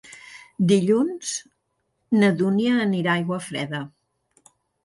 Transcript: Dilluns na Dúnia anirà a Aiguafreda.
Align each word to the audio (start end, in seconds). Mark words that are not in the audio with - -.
Dilluns 0.71 1.33
na 2.23 2.31
Dúnia 2.39 2.81
anirà 2.89 3.15
a 3.17 3.23
Aiguafreda. 3.25 3.87